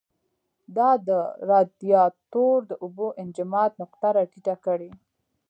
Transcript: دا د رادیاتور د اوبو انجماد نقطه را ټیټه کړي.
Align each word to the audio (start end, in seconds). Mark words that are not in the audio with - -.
دا 0.77 0.89
د 1.07 1.09
رادیاتور 1.49 2.57
د 2.69 2.71
اوبو 2.83 3.07
انجماد 3.21 3.71
نقطه 3.81 4.07
را 4.15 4.23
ټیټه 4.31 4.55
کړي. 4.65 4.91